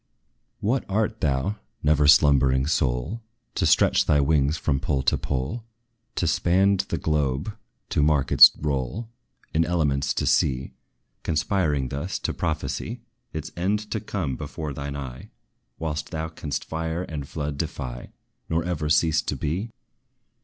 What 0.61 0.83
art 0.89 1.21
thou, 1.21 1.57
never 1.83 2.07
slumbering 2.07 2.65
soul, 2.65 3.21
To 3.53 3.67
stretch 3.67 4.07
thy 4.07 4.19
wings 4.19 4.57
from 4.57 4.79
pole 4.79 5.03
to 5.03 5.15
pole 5.15 5.63
To 6.15 6.25
span 6.25 6.77
the 6.77 6.97
globe 6.97 7.55
to 7.89 8.01
mark 8.01 8.31
its 8.31 8.49
roll 8.59 9.11
Its 9.53 9.67
elements 9.67 10.15
to 10.15 10.25
see, 10.25 10.73
Conspiring 11.21 11.89
thus, 11.89 12.17
to 12.17 12.33
prophesy 12.33 13.01
Its 13.31 13.51
end 13.55 13.91
to 13.91 13.99
come 13.99 14.35
before 14.35 14.73
thine 14.73 14.95
eye, 14.95 15.29
Whilst 15.77 16.09
thou 16.09 16.29
canst 16.29 16.65
fire 16.65 17.03
and 17.03 17.27
flood 17.29 17.59
defy, 17.59 18.09
Nor 18.49 18.63
ever 18.63 18.89
cease 18.89 19.21
to 19.21 19.35
be? 19.35 19.69